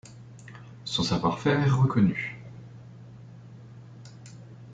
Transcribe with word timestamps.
Son 0.83 1.03
savoir-faire 1.03 1.61
est 1.63 1.69
reconnu. 1.69 2.39